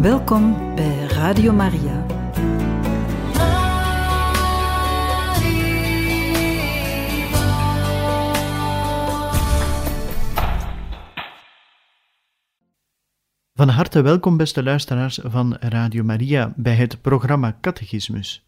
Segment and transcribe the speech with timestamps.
[0.00, 2.06] Welkom bij Radio Maria.
[13.54, 18.46] Van harte welkom, beste luisteraars van Radio Maria, bij het programma Catechismus.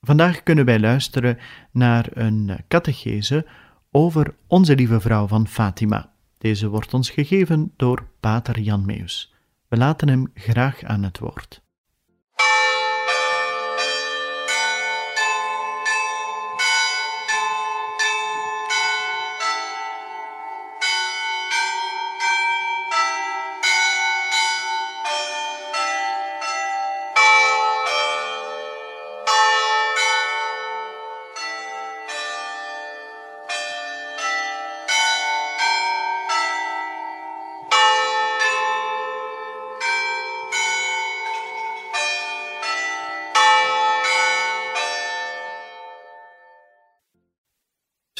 [0.00, 1.38] Vandaag kunnen wij luisteren
[1.72, 3.46] naar een catechese
[3.90, 6.12] over Onze Lieve Vrouw van Fatima.
[6.38, 9.29] Deze wordt ons gegeven door Pater Jan Meus.
[9.70, 11.62] We laten hem graag aan het woord.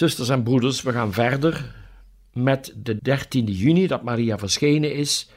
[0.01, 1.75] Zusters en broeders, we gaan verder
[2.33, 5.31] met de 13e juni dat Maria verschenen is.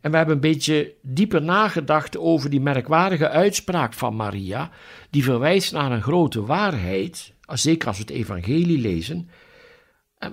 [0.00, 4.70] En we hebben een beetje dieper nagedacht over die merkwaardige uitspraak van Maria,
[5.10, 9.30] die verwijst naar een grote waarheid, zeker als we het evangelie lezen.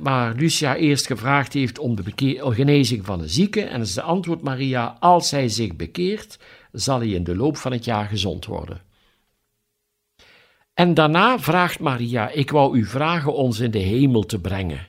[0.02, 2.04] Maar Lucia eerst gevraagd heeft om de
[2.40, 6.40] genezing van de zieke, en ze antwoordt Maria: Als hij zich bekeert,
[6.72, 8.87] zal hij in de loop van het jaar gezond worden.
[10.78, 14.88] En daarna vraagt Maria: Ik wou u vragen ons in de hemel te brengen.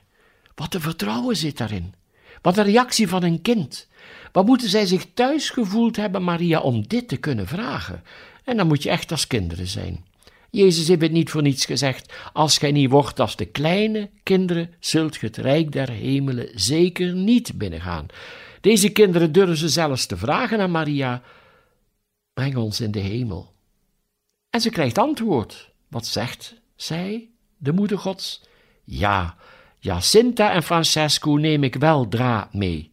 [0.55, 1.93] Wat een vertrouwen zit daarin.
[2.41, 3.87] Wat een reactie van een kind.
[4.31, 8.03] Wat moeten zij zich thuis gevoeld hebben, Maria, om dit te kunnen vragen?
[8.43, 10.05] En dan moet je echt als kinderen zijn.
[10.49, 14.73] Jezus heeft het niet voor niets gezegd: Als gij niet wordt als de kleine kinderen,
[14.79, 18.05] zult ge het rijk der hemelen zeker niet binnengaan.
[18.61, 21.21] Deze kinderen durven ze zelfs te vragen aan Maria:
[22.33, 23.53] Breng ons in de hemel.
[24.49, 25.68] En ze krijgt antwoord.
[25.89, 28.41] Wat zegt zij, de moeder gods?
[28.83, 29.37] Ja,
[29.79, 32.91] Jacinta en Francesco neem ik wel dra mee.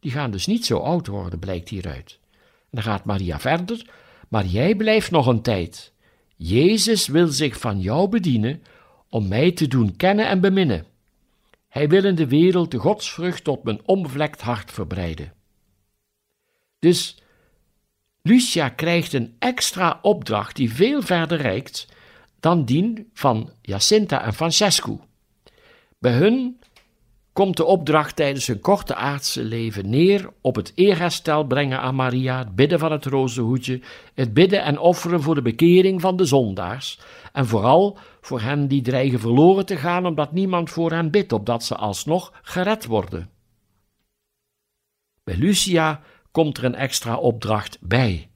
[0.00, 2.18] Die gaan dus niet zo oud worden, blijkt hieruit.
[2.32, 3.90] En dan gaat Maria verder,
[4.28, 5.92] maar jij blijft nog een tijd.
[6.36, 8.62] Jezus wil zich van jou bedienen
[9.08, 10.86] om mij te doen kennen en beminnen.
[11.68, 15.32] Hij wil in de wereld de godsvrucht tot mijn onbevlekt hart verbreiden.
[16.78, 17.18] Dus
[18.22, 21.88] Lucia krijgt een extra opdracht die veel verder reikt
[22.44, 25.00] dan dien van Jacinta en Francesco.
[25.98, 26.58] Bij hun
[27.32, 32.38] komt de opdracht tijdens hun korte aardse leven neer op het eerherstel brengen aan Maria,
[32.38, 33.80] het bidden van het rozenhoedje,
[34.14, 37.00] het bidden en offeren voor de bekering van de zondaars,
[37.32, 41.64] en vooral voor hen die dreigen verloren te gaan omdat niemand voor hen bidt, opdat
[41.64, 43.30] ze alsnog gered worden.
[45.22, 46.00] Bij Lucia
[46.30, 48.28] komt er een extra opdracht bij.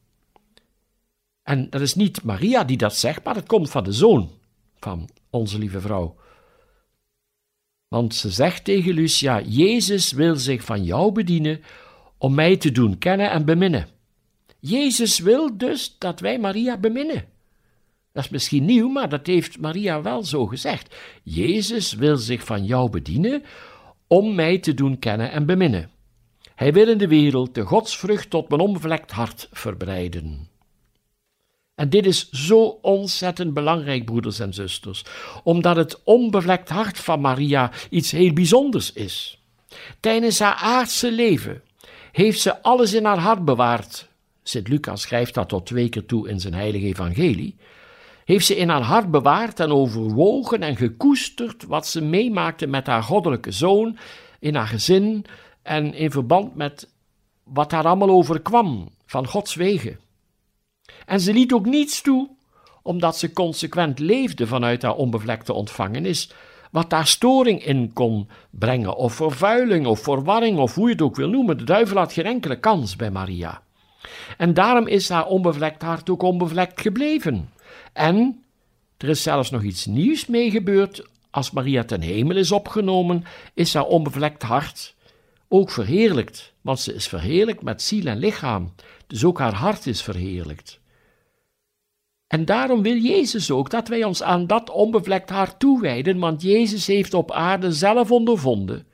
[1.49, 4.31] En dat is niet Maria die dat zegt, maar het komt van de zoon
[4.79, 6.17] van onze lieve vrouw.
[7.89, 11.63] Want ze zegt tegen Lucia: Jezus wil zich van jou bedienen
[12.19, 13.89] om mij te doen kennen en beminnen.
[14.59, 17.25] Jezus wil dus dat wij Maria beminnen.
[18.13, 20.97] Dat is misschien nieuw, maar dat heeft Maria wel zo gezegd.
[21.23, 23.43] Jezus wil zich van jou bedienen
[24.07, 25.91] om mij te doen kennen en beminnen.
[26.55, 30.48] Hij wil in de wereld de godsvrucht tot mijn onbevlekt hart verbreiden.
[31.79, 35.05] En dit is zo ontzettend belangrijk, broeders en zusters,
[35.43, 39.43] omdat het onbevlekt hart van Maria iets heel bijzonders is.
[40.01, 41.63] Tijdens haar aardse leven
[42.13, 44.09] heeft ze alles in haar hart bewaard.
[44.43, 47.57] Sint Lucas schrijft dat tot twee keer toe in zijn heilige evangelie.
[48.25, 53.03] Heeft ze in haar hart bewaard en overwogen en gekoesterd wat ze meemaakte met haar
[53.03, 53.99] goddelijke zoon,
[54.39, 55.25] in haar gezin
[55.63, 56.89] en in verband met
[57.45, 59.99] wat haar allemaal overkwam van Gods wegen.
[61.07, 62.29] En ze liet ook niets toe,
[62.83, 66.31] omdat ze consequent leefde vanuit haar onbevlekte ontvangenis,
[66.71, 71.17] wat daar storing in kon brengen, of vervuiling, of verwarring, of hoe je het ook
[71.17, 71.59] wil noemen.
[71.59, 73.63] De duivel had geen enkele kans bij Maria.
[74.37, 77.51] En daarom is haar onbevlekt hart ook onbevlekt gebleven.
[77.93, 78.43] En
[78.97, 81.07] er is zelfs nog iets nieuws mee gebeurd.
[81.31, 83.25] Als Maria ten hemel is opgenomen,
[83.55, 84.95] is haar onbevlekt hart
[85.49, 88.73] ook verheerlijkt, want ze is verheerlijkt met ziel en lichaam.
[89.09, 90.81] Dus ook haar hart is verheerlijkt.
[92.27, 96.87] En daarom wil Jezus ook dat wij ons aan dat onbevlekt hart toewijden, want Jezus
[96.87, 98.87] heeft op aarde zelf ondervonden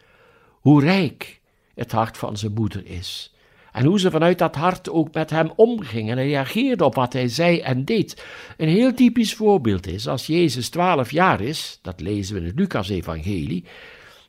[0.50, 1.40] hoe rijk
[1.75, 3.34] het hart van zijn moeder is.
[3.72, 7.28] En hoe ze vanuit dat hart ook met hem omging en reageerde op wat hij
[7.28, 8.25] zei en deed.
[8.56, 12.58] Een heel typisch voorbeeld is als Jezus twaalf jaar is, dat lezen we in het
[12.58, 13.64] Lucas-evangelie,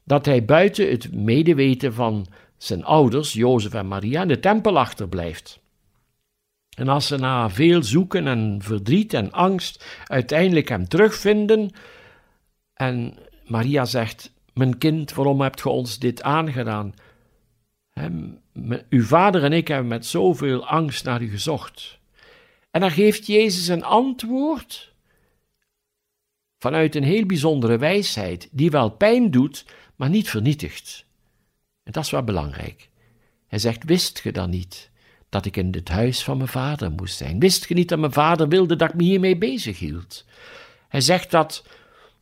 [0.03, 2.25] dat hij buiten het medeweten van
[2.57, 5.63] zijn ouders, Jozef en Maria, in de tempel achterblijft.
[6.75, 11.71] En als ze na veel zoeken en verdriet en angst uiteindelijk hem terugvinden,
[12.73, 16.93] en Maria zegt: Mijn kind, waarom hebt ge ons dit aangedaan?
[17.89, 18.39] Hem,
[18.89, 21.99] uw vader en ik hebben met zoveel angst naar u gezocht.
[22.71, 24.93] En dan geeft Jezus een antwoord
[26.57, 31.05] vanuit een heel bijzondere wijsheid, die wel pijn doet, maar niet vernietigt.
[31.83, 32.89] En dat is wel belangrijk.
[33.47, 34.91] Hij zegt: Wist ge dan niet
[35.35, 37.39] dat ik in het huis van mijn vader moest zijn?
[37.39, 40.25] Wist ge niet dat mijn vader wilde dat ik me hiermee bezig hield?
[40.87, 41.65] Hij zegt dat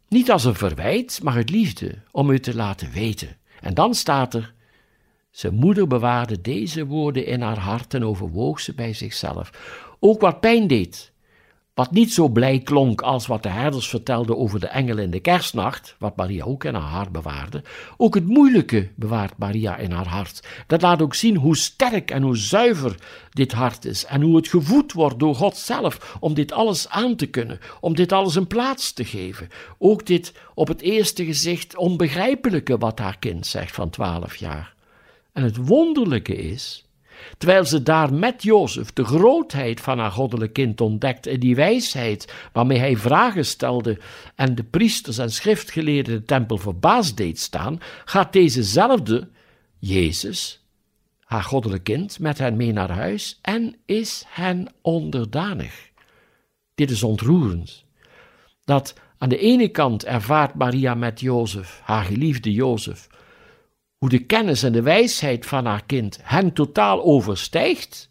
[0.08, 3.38] niet als een verwijt, maar uit liefde, om u te laten weten.
[3.62, 4.54] En dan staat er:
[5.32, 9.50] Zijn moeder bewaarde deze woorden in haar hart en overwoog ze bij zichzelf.
[10.00, 11.12] Ook wat pijn deed,
[11.74, 15.20] wat niet zo blij klonk als wat de herders vertelden over de engel in de
[15.20, 17.64] kerstnacht, wat Maria ook in haar hart bewaarde.
[17.98, 20.48] Ook het moeilijke bewaart Maria in haar hart.
[20.68, 22.96] Dat laat ook zien hoe sterk en hoe zuiver
[23.30, 27.16] dit hart is en hoe het gevoed wordt door God zelf om dit alles aan
[27.16, 29.50] te kunnen, om dit alles een plaats te geven.
[29.78, 34.74] Ook dit op het eerste gezicht onbegrijpelijke wat haar kind zegt van twaalf jaar.
[35.32, 36.86] En het wonderlijke is
[37.38, 42.34] terwijl ze daar met Jozef de grootheid van haar goddelijk kind ontdekt en die wijsheid
[42.54, 44.00] waarmee hij vragen stelde
[44.36, 49.30] en de priesters en schriftgeleerden de tempel verbaasd deed staan, gaat dezezelfde
[49.78, 50.66] Jezus,
[51.20, 55.92] haar goddelijk kind, met hen mee naar huis en is hen onderdanig.
[56.76, 57.86] Dit is ontroerend.
[58.66, 63.08] Dat aan de ene kant ervaart Maria met Jozef, haar geliefde Jozef,
[64.04, 68.08] hoe de kennis en de wijsheid van haar kind hen totaal overstijgt,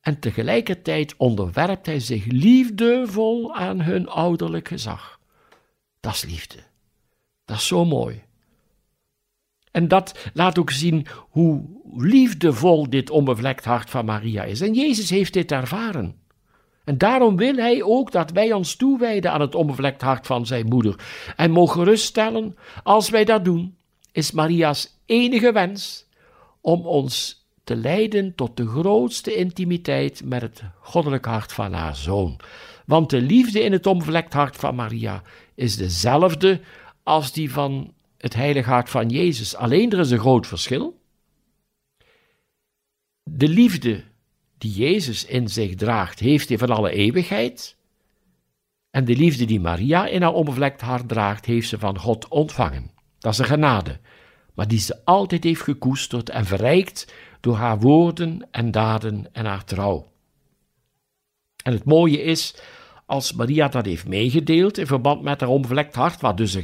[0.00, 5.20] en tegelijkertijd onderwerpt hij zich liefdevol aan hun ouderlijk gezag.
[6.00, 6.58] Dat is liefde.
[7.44, 8.22] Dat is zo mooi.
[9.70, 11.64] En dat laat ook zien hoe
[11.96, 14.60] liefdevol dit onbevlekt hart van Maria is.
[14.60, 16.16] En Jezus heeft dit ervaren.
[16.84, 20.66] En daarom wil hij ook dat wij ons toewijden aan het onbevlekt hart van zijn
[20.66, 21.00] moeder.
[21.36, 23.75] En mogen geruststellen, als wij dat doen,
[24.16, 26.06] is Maria's enige wens
[26.60, 32.40] om ons te leiden tot de grootste intimiteit met het goddelijk hart van haar zoon.
[32.86, 35.22] Want de liefde in het onbevlekt hart van Maria
[35.54, 36.60] is dezelfde
[37.02, 39.54] als die van het heilige hart van Jezus.
[39.56, 41.00] Alleen er is een groot verschil.
[43.22, 44.04] De liefde
[44.58, 47.76] die Jezus in zich draagt, heeft hij van alle eeuwigheid.
[48.90, 52.95] En de liefde die Maria in haar onbevlekt hart draagt, heeft ze van God ontvangen.
[53.18, 53.98] Dat is een genade,
[54.54, 59.64] maar die ze altijd heeft gekoesterd en verrijkt door haar woorden en daden en haar
[59.64, 60.06] trouw.
[61.62, 62.54] En het mooie is,
[63.06, 66.58] als Maria dat heeft meegedeeld in verband met haar onbevlekt hart, wat dus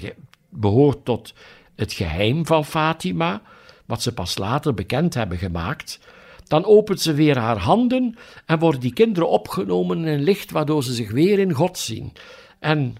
[0.48, 1.34] behoort tot
[1.76, 3.42] het geheim van Fatima,
[3.86, 6.00] wat ze pas later bekend hebben gemaakt,
[6.46, 8.16] dan opent ze weer haar handen
[8.46, 12.12] en worden die kinderen opgenomen in een licht waardoor ze zich weer in God zien.
[12.58, 12.96] En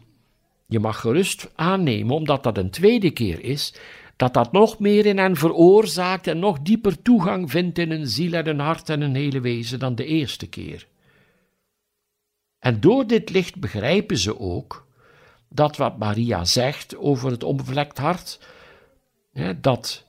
[0.72, 3.74] je mag gerust aannemen, omdat dat een tweede keer is,
[4.16, 8.32] dat dat nog meer in hen veroorzaakt en nog dieper toegang vindt in een ziel
[8.32, 10.86] en een hart en een hele wezen dan de eerste keer.
[12.58, 14.86] En door dit licht begrijpen ze ook
[15.48, 18.40] dat wat Maria zegt over het onbevlekt hart,
[19.60, 20.06] dat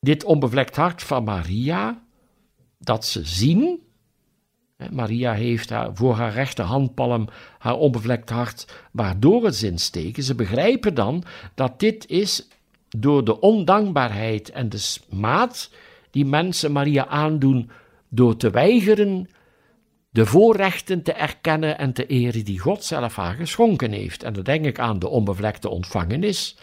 [0.00, 2.02] dit onbevlekt hart van Maria,
[2.78, 3.87] dat ze zien,
[4.90, 10.22] Maria heeft haar, voor haar rechterhandpalm haar onbevlekt hart, waardoor het zin steken.
[10.22, 12.48] Ze begrijpen dan dat dit is
[12.88, 15.70] door de ondankbaarheid en de smaad
[16.10, 17.70] die mensen Maria aandoen
[18.08, 19.28] door te weigeren
[20.10, 24.22] de voorrechten te erkennen en te eren die God zelf haar geschonken heeft.
[24.22, 26.56] En dan denk ik aan de onbevlekte ontvangenis,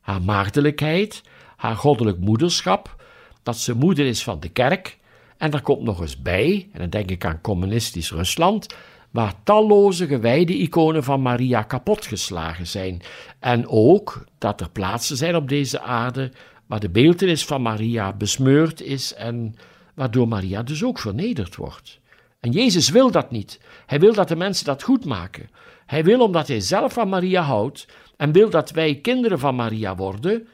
[0.00, 1.22] haar maagdelijkheid,
[1.56, 3.04] haar goddelijk moederschap,
[3.42, 4.98] dat ze moeder is van de kerk,
[5.38, 8.74] en er komt nog eens bij, en dan denk ik aan communistisch Rusland,
[9.10, 13.02] waar talloze gewijde iconen van Maria kapotgeslagen zijn.
[13.38, 16.32] En ook dat er plaatsen zijn op deze aarde
[16.66, 19.54] waar de beeldenis van Maria besmeurd is en
[19.94, 22.00] waardoor Maria dus ook vernederd wordt.
[22.40, 23.60] En Jezus wil dat niet.
[23.86, 25.50] Hij wil dat de mensen dat goed maken.
[25.86, 29.96] Hij wil, omdat hij zelf van Maria houdt en wil dat wij kinderen van Maria
[29.96, 30.48] worden,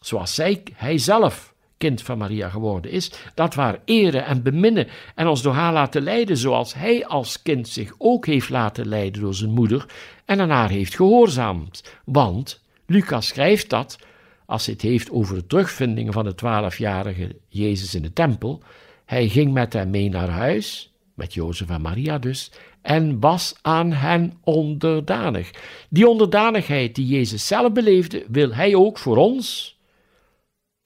[0.00, 4.88] zoals zij, hij zelf kind van Maria geworden is, dat we haar eren en beminnen
[5.14, 9.22] en ons door haar laten leiden zoals hij als kind zich ook heeft laten leiden
[9.22, 9.86] door zijn moeder
[10.24, 11.92] en aan haar heeft gehoorzaamd.
[12.04, 13.98] Want Lucas schrijft dat,
[14.46, 18.62] als hij het heeft over de terugvinding van de twaalfjarige Jezus in de tempel,
[19.04, 23.92] hij ging met hem mee naar huis, met Jozef en Maria dus, en was aan
[23.92, 25.50] hen onderdanig.
[25.88, 29.77] Die onderdanigheid die Jezus zelf beleefde, wil hij ook voor ons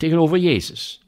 [0.03, 1.01] tegenover Jezus.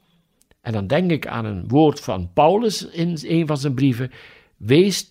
[0.61, 4.11] En dan denk ik aan een woord van Paulus in een van zijn brieven:
[4.57, 5.07] Wees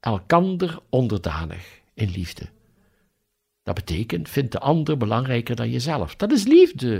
[0.00, 2.48] elkander onderdanig in liefde.
[3.62, 6.16] Dat betekent, vind de ander belangrijker dan jezelf.
[6.16, 6.96] Dat is liefde.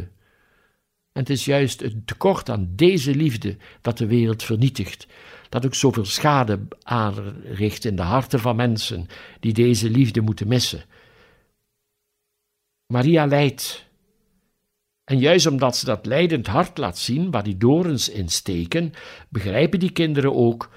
[1.12, 5.06] En het is juist het tekort aan deze liefde dat de wereld vernietigt,
[5.48, 9.06] dat ook zoveel schade aanricht in de harten van mensen
[9.40, 10.84] die deze liefde moeten missen.
[12.86, 13.92] Maria lijdt.
[15.04, 18.92] En juist omdat ze dat lijdend hart laat zien, waar die dorens in steken,
[19.28, 20.70] begrijpen die kinderen ook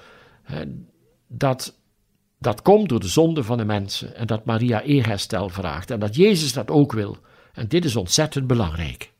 [1.26, 1.78] dat
[2.38, 6.14] dat komt door de zonde van de mensen en dat Maria eerherstel vraagt en dat
[6.14, 7.18] Jezus dat ook wil.
[7.52, 9.12] En dit is ontzettend belangrijk.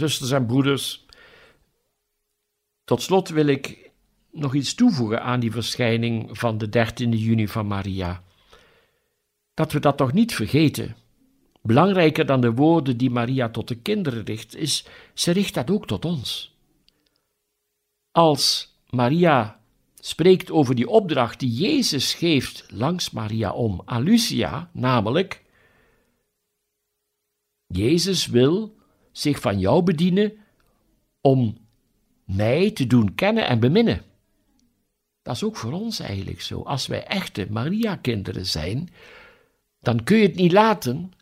[0.00, 1.06] Zusters en broeders,
[2.84, 3.90] Tot slot wil ik
[4.30, 8.22] nog iets toevoegen aan die verschijning van de 13e juni van Maria.
[9.54, 10.96] Dat we dat toch niet vergeten.
[11.62, 15.86] Belangrijker dan de woorden die Maria tot de kinderen richt, is ze richt dat ook
[15.86, 16.54] tot ons.
[18.10, 19.60] Als Maria
[19.94, 25.42] spreekt over die opdracht die Jezus geeft langs Maria om aan Lucia, namelijk:
[27.66, 28.75] Jezus wil
[29.18, 30.32] zich van jou bedienen
[31.20, 31.56] om
[32.24, 34.02] mij te doen kennen en beminnen.
[35.22, 36.62] Dat is ook voor ons eigenlijk zo.
[36.62, 38.88] Als wij echte Maria-kinderen zijn,
[39.80, 41.12] dan kun je het niet laten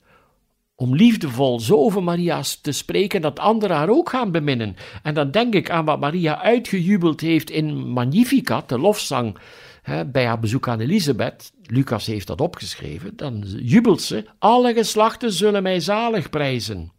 [0.74, 4.76] om liefdevol zo over Maria te spreken dat anderen haar ook gaan beminnen.
[5.02, 9.38] En dan denk ik aan wat Maria uitgejubeld heeft in Magnificat, de lofzang
[9.82, 11.52] hè, bij haar bezoek aan Elisabeth.
[11.62, 13.16] Lucas heeft dat opgeschreven.
[13.16, 16.93] Dan jubelt ze: Alle geslachten zullen mij zalig prijzen.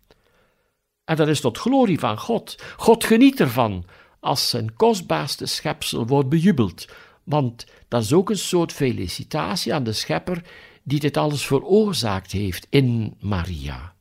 [1.05, 2.63] En dat is tot glorie van God.
[2.77, 3.85] God geniet ervan
[4.19, 6.87] als zijn kostbaarste schepsel wordt bejubeld.
[7.23, 10.41] Want dat is ook een soort felicitatie aan de schepper
[10.83, 13.93] die dit alles veroorzaakt heeft in Maria.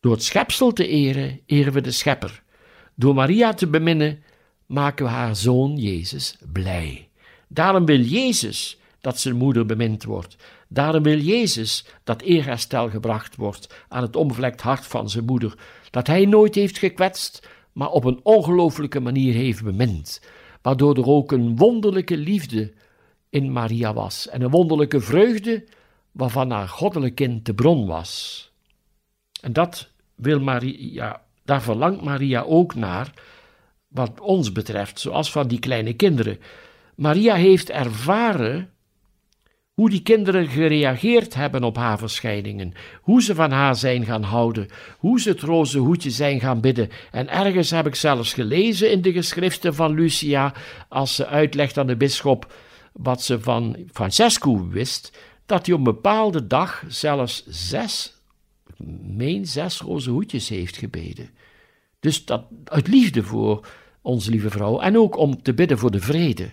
[0.00, 2.42] Door het schepsel te eren, eren we de schepper.
[2.94, 4.22] Door Maria te beminnen,
[4.66, 7.08] maken we haar zoon Jezus blij.
[7.48, 10.36] Daarom wil Jezus dat zijn moeder bemind wordt.
[10.68, 15.54] Daarom wil Jezus dat eerherstel gebracht wordt aan het omvlekt hart van zijn moeder,
[15.90, 20.20] dat hij nooit heeft gekwetst, maar op een ongelooflijke manier heeft bemind,
[20.62, 22.72] waardoor er ook een wonderlijke liefde
[23.30, 25.64] in Maria was en een wonderlijke vreugde
[26.12, 28.44] waarvan haar goddelijk kind de bron was.
[29.40, 33.14] En dat wil Maria, daar verlangt Maria ook naar,
[33.88, 36.38] wat ons betreft, zoals van die kleine kinderen.
[36.94, 38.70] Maria heeft ervaren
[39.80, 44.68] hoe die kinderen gereageerd hebben op haar verschijningen, hoe ze van haar zijn gaan houden,
[44.98, 46.88] hoe ze het roze hoedje zijn gaan bidden.
[47.10, 50.54] En ergens heb ik zelfs gelezen in de geschriften van Lucia,
[50.88, 52.52] als ze uitlegt aan de bisschop
[52.92, 58.14] wat ze van Francesco wist, dat hij op een bepaalde dag zelfs zes,
[59.02, 61.30] meen zes roze hoedjes heeft gebeden.
[62.00, 63.66] Dus dat uit liefde voor
[64.02, 66.50] onze lieve vrouw en ook om te bidden voor de vrede.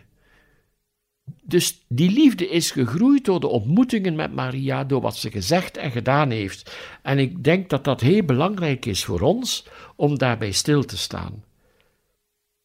[1.48, 5.92] Dus die liefde is gegroeid door de ontmoetingen met Maria, door wat ze gezegd en
[5.92, 6.78] gedaan heeft.
[7.02, 11.44] En ik denk dat dat heel belangrijk is voor ons om daarbij stil te staan.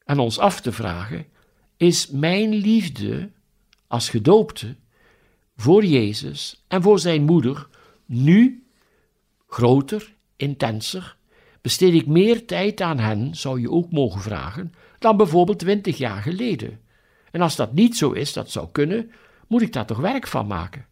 [0.04, 1.26] En ons af te vragen:
[1.76, 3.30] is mijn liefde
[3.86, 4.76] als gedoopte
[5.56, 7.68] voor Jezus en voor zijn moeder
[8.06, 8.66] nu
[9.46, 11.16] groter, intenser?
[11.60, 16.22] Besteed ik meer tijd aan hen, zou je ook mogen vragen, dan bijvoorbeeld twintig jaar
[16.22, 16.80] geleden?
[17.32, 19.10] En als dat niet zo is, dat zou kunnen,
[19.48, 20.86] moet ik daar toch werk van maken.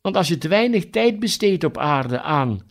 [0.00, 2.62] Want als je te weinig tijd besteedt op aarde aan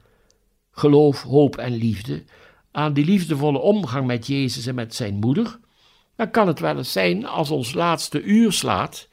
[0.71, 2.23] geloof, hoop en liefde,
[2.71, 5.59] aan die liefdevolle omgang met Jezus en met zijn moeder,
[6.15, 9.07] dan kan het wel eens zijn als ons laatste uur slaat,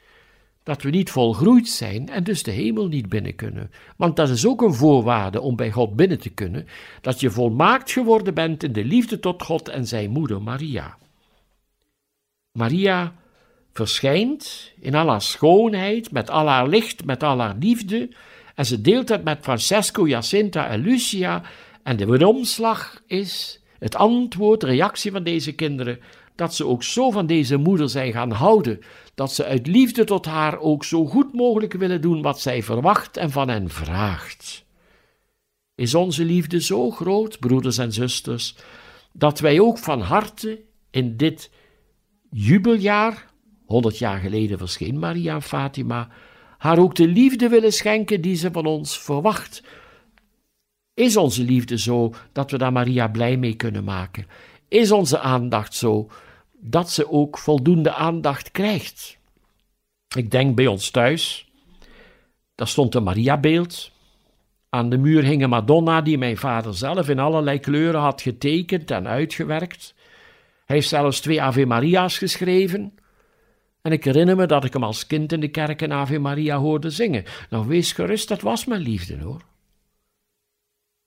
[0.62, 3.70] dat we niet volgroeid zijn en dus de hemel niet binnen kunnen.
[3.96, 6.66] Want dat is ook een voorwaarde om bij God binnen te kunnen,
[7.00, 10.96] dat je volmaakt geworden bent in de liefde tot God en zijn moeder Maria.
[12.52, 13.14] Maria
[13.72, 18.08] verschijnt in al haar schoonheid, met al haar licht, met al haar liefde,
[18.54, 21.42] en ze deelt het met Francesco, Jacinta en Lucia,
[21.82, 26.00] en de omslag is het antwoord, de reactie van deze kinderen,
[26.34, 28.80] dat ze ook zo van deze moeder zijn gaan houden,
[29.14, 33.16] dat ze uit liefde tot haar ook zo goed mogelijk willen doen wat zij verwacht
[33.16, 34.64] en van hen vraagt.
[35.74, 38.54] Is onze liefde zo groot, broeders en zusters,
[39.12, 41.50] dat wij ook van harte in dit
[42.30, 43.29] jubeljaar
[43.70, 46.08] 100 jaar geleden verscheen Maria Fatima,
[46.58, 49.62] haar ook de liefde willen schenken die ze van ons verwacht.
[50.94, 54.26] Is onze liefde zo dat we daar Maria blij mee kunnen maken?
[54.68, 56.10] Is onze aandacht zo
[56.52, 59.18] dat ze ook voldoende aandacht krijgt?
[60.16, 61.50] Ik denk bij ons thuis,
[62.54, 63.90] daar stond een Mariabeeld.
[64.68, 68.90] Aan de muur hing een Madonna die mijn vader zelf in allerlei kleuren had getekend
[68.90, 69.94] en uitgewerkt.
[70.64, 72.94] Hij heeft zelfs twee Ave Maria's geschreven.
[73.82, 76.56] En ik herinner me dat ik hem als kind in de kerk een Ave Maria
[76.56, 77.24] hoorde zingen.
[77.50, 79.42] Nou, wees gerust, dat was mijn liefde hoor.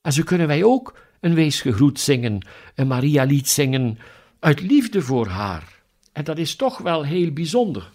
[0.02, 4.00] En zo kunnen wij ook een weesgegroet zingen, een Maria-lied zingen,
[4.40, 5.82] uit liefde voor haar.
[6.12, 7.92] En dat is toch wel heel bijzonder.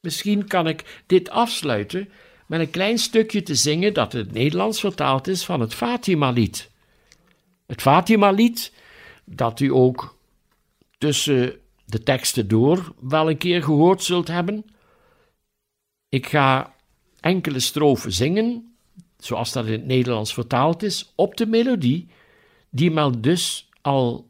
[0.00, 2.08] Misschien kan ik dit afsluiten
[2.46, 6.70] met een klein stukje te zingen dat in het Nederlands vertaald is van het Fatima-lied.
[7.66, 8.72] Het Fatima-lied,
[9.24, 10.16] dat u ook
[10.98, 14.64] tussen de teksten door wel een keer gehoord zult hebben.
[16.08, 16.74] Ik ga
[17.20, 18.76] enkele strofen zingen,
[19.16, 22.08] zoals dat in het Nederlands vertaald is, op de melodie,
[22.70, 24.28] die men dus al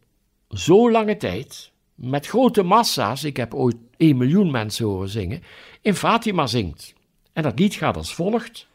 [0.49, 5.43] zo lange tijd, met grote massa's, ik heb ooit 1 miljoen mensen horen zingen,
[5.83, 6.95] in Fatima zingt.
[7.33, 8.67] En dat lied gaat als volgt.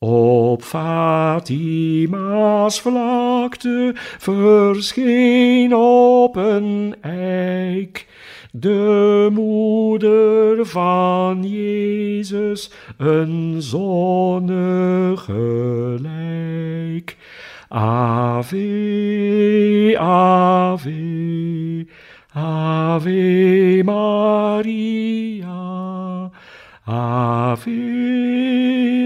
[0.00, 1.60] Op Fatima's
[2.80, 8.06] vlakte verscheen op een eik
[8.52, 15.34] de moeder van Jezus, een zonnige
[16.00, 17.16] lijk.
[17.68, 18.66] Ave,
[19.98, 21.86] ave,
[22.32, 25.48] ave Maria,
[26.88, 27.68] ave,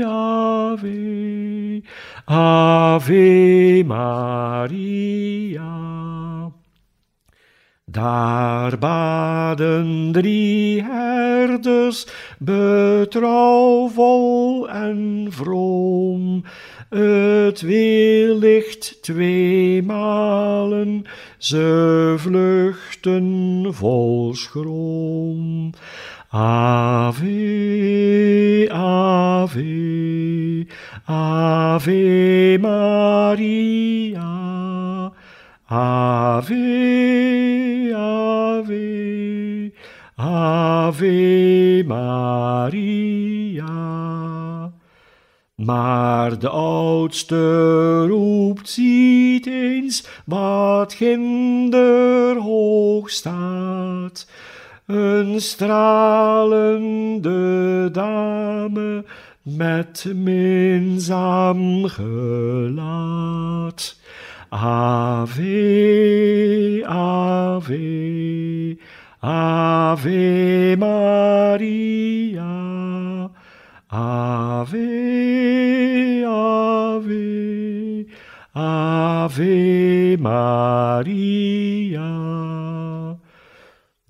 [0.05, 1.83] ave,
[2.25, 5.71] ave Maria.
[7.85, 12.07] Daar baden drie herders,
[12.39, 16.45] betrouwvol en vroom,
[16.89, 21.05] het weerlicht tweemalen,
[21.39, 25.73] ze vluchten vol schroom.
[26.35, 27.29] Ave,
[28.71, 30.67] ave,
[31.07, 34.23] ave Maria,
[35.69, 36.55] ave,
[37.95, 39.73] ave,
[40.17, 43.67] ave Maria.
[45.55, 53.52] Maar de oudste roept, ziet eens wat ginder hoog staat.
[54.87, 55.89] Een stralende
[57.93, 59.05] dame
[59.43, 63.21] met minzaam gelaat.
[64.49, 65.43] Ave,
[66.87, 68.77] ave,
[69.21, 72.51] ave Maria.
[73.87, 74.89] Ave,
[76.27, 78.07] ave,
[78.53, 81.23] ave Maria.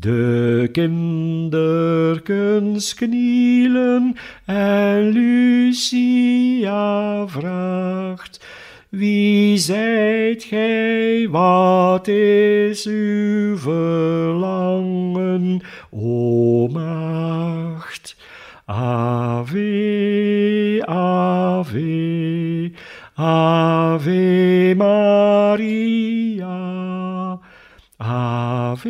[0.03, 8.45] De kinderkens knielen en Lucia vraagt,
[8.89, 15.61] wie zijt gij, wat is uw verlangen,
[15.91, 18.17] o maagd?
[18.65, 22.71] Ave, ave,
[23.15, 27.02] ave Maria.
[28.05, 28.89] Ave,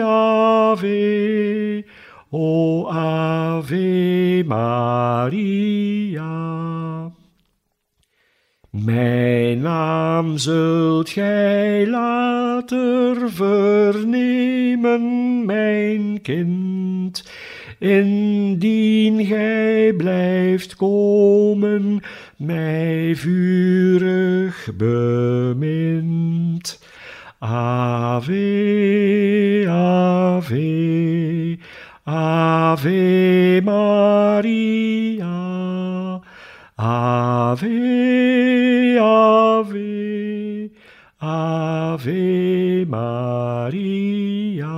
[0.00, 1.84] ave,
[2.32, 6.32] o ave Maria.
[8.70, 15.02] Mijn naam zult gij later vernemen,
[15.44, 17.24] mijn kind
[17.78, 22.00] indien gij blijft komen,
[22.36, 26.78] mij vurig bemint.
[27.40, 28.34] Ave,
[29.68, 31.58] ave,
[32.04, 35.24] ave Maria,
[36.76, 37.68] ave,
[38.98, 40.70] ave,
[41.20, 44.76] ave Maria.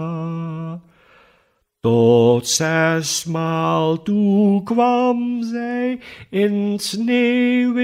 [1.81, 7.83] Tot zesmaal toe kwam zij in sneeuwwitte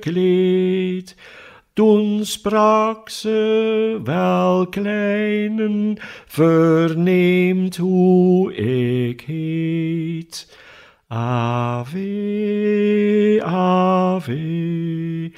[0.00, 1.16] kleed.
[1.74, 10.58] Toen sprak ze, wel kleinen, verneemt hoe ik heet.
[11.08, 12.00] Ave,
[13.44, 15.32] ave,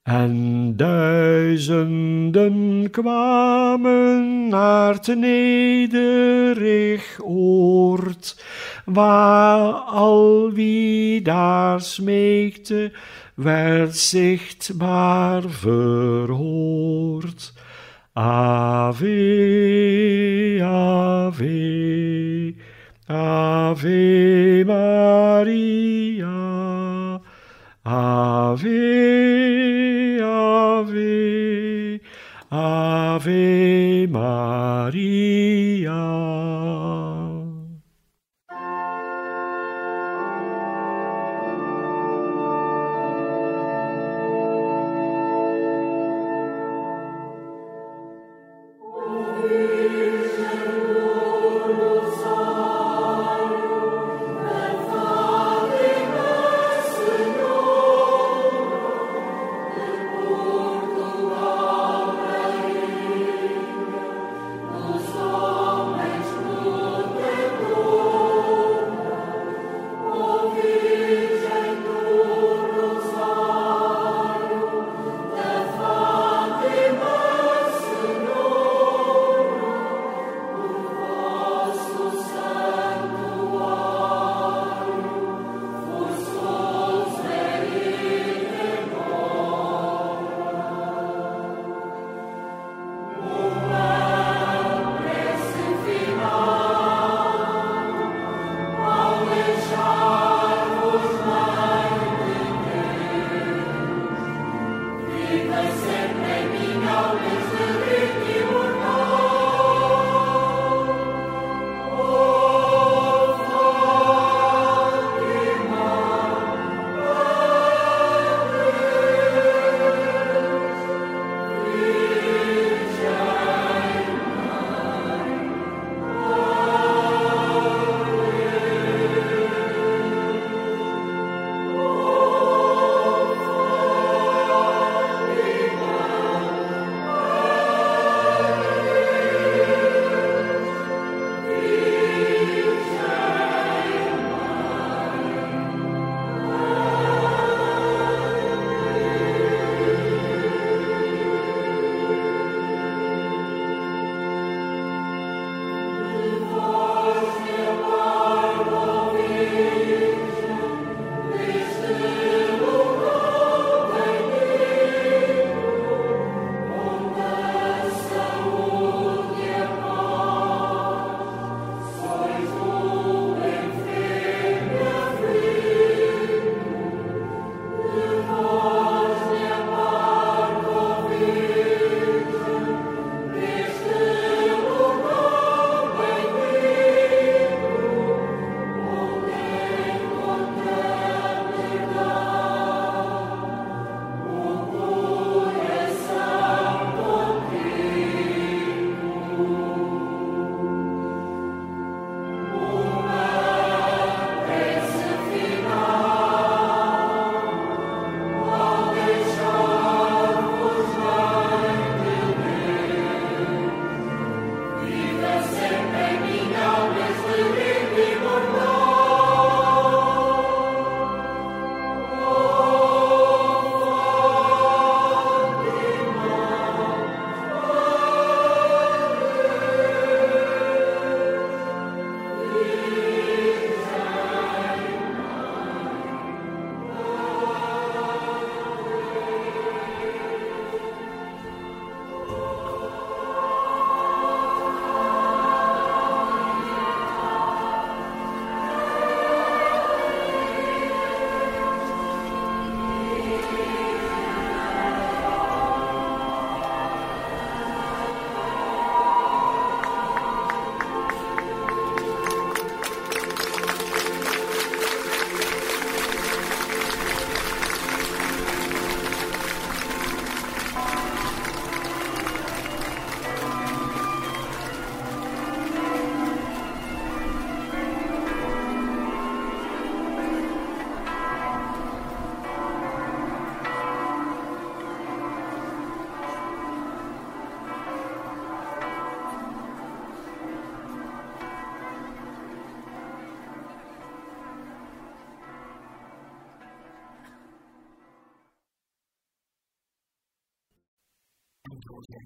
[0.03, 8.45] En duizenden kwamen naar het nederig oord,
[8.85, 12.93] waar al wie daar smeekte,
[13.35, 17.53] werd zichtbaar verhoord.
[18.13, 19.09] Ave,
[20.63, 22.55] ave,
[23.13, 26.29] Ave Maria,
[27.85, 28.71] Ave,
[30.23, 32.01] Ave,
[32.53, 35.11] Ave Maria.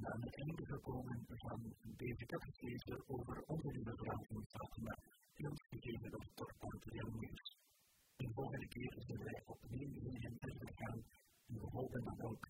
[0.00, 4.46] Zijn aan het einde gekomen van deze catechese over onze lieve vrouw in
[5.34, 7.56] die ons gegeven door Pater Nieuws.
[8.16, 11.04] De volgende keer zullen wij opnieuw in verder gaan
[11.46, 12.48] en we hopen dan ook